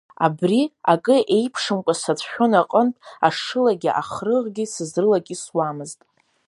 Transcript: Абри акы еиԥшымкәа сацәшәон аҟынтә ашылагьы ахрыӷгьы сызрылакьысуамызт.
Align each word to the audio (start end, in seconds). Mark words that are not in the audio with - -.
Абри 0.25 0.61
акы 0.93 1.15
еиԥшымкәа 1.35 1.93
сацәшәон 2.01 2.51
аҟынтә 2.61 2.99
ашылагьы 3.27 3.91
ахрыӷгьы 4.01 4.65
сызрылакьысуамызт. 4.73 5.99